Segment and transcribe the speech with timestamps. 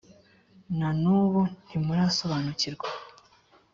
[0.77, 2.87] na n’ubu ntimurasobanukirwa